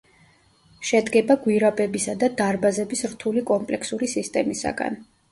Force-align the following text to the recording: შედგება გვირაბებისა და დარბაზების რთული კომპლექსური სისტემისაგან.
შედგება 0.91 1.33
გვირაბებისა 1.41 2.15
და 2.23 2.29
დარბაზების 2.39 3.03
რთული 3.11 3.43
კომპლექსური 3.51 4.09
სისტემისაგან. 4.15 4.97